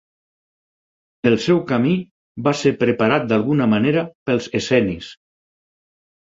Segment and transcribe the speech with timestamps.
[1.31, 1.93] El seu camí
[2.47, 5.13] va ser preparat d'alguna manera pels essenis.